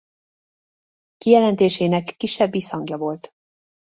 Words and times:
Kijelentésének 1.17 2.13
kisebb 2.17 2.51
visszhangja 2.51 2.97
volt. 2.97 3.31